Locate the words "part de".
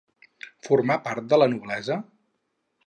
1.09-1.41